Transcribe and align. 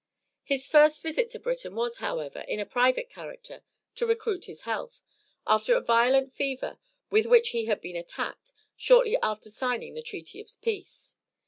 His 0.41 0.65
first 0.65 1.03
visit 1.03 1.29
to 1.29 1.37
England 1.37 1.75
was, 1.75 1.97
however, 1.97 2.39
in 2.47 2.59
a 2.59 2.65
private 2.65 3.07
character, 3.07 3.61
to 3.93 4.07
recruit 4.07 4.45
his 4.45 4.61
health, 4.61 5.03
after 5.45 5.75
a 5.75 5.79
violent 5.79 6.31
fever 6.33 6.79
with 7.11 7.27
which 7.27 7.49
he 7.49 7.65
had 7.65 7.81
been 7.81 7.95
attacked, 7.95 8.51
shortly 8.75 9.15
after 9.21 9.51
signing 9.51 9.93
the 9.93 10.01
treaty 10.01 10.41
of 10.41 10.49
peace. 10.63 11.15